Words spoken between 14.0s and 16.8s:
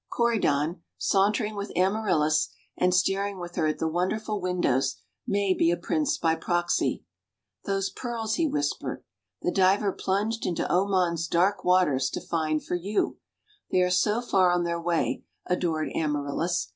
far on their way, adored Amaryllis.